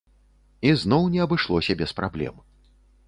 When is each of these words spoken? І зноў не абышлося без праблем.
І 0.69 0.71
зноў 0.83 1.03
не 1.15 1.21
абышлося 1.25 1.77
без 1.83 1.95
праблем. 2.01 2.35